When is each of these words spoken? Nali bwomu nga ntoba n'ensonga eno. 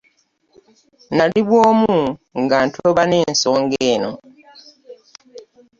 Nali 1.15 1.41
bwomu 1.47 1.97
nga 2.41 2.57
ntoba 2.67 3.03
n'ensonga 3.07 3.77
eno. 3.93 4.11